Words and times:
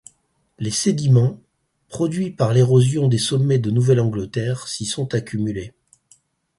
Les 0.57 0.71
sédiments, 0.71 1.39
produits 1.87 2.31
par 2.31 2.53
l'érosion 2.53 3.07
des 3.07 3.19
sommets 3.19 3.59
de 3.59 3.69
Nouvelle-Angleterre, 3.69 4.67
s'y 4.67 4.85
sont 4.87 5.13
accumulés. 5.13 5.75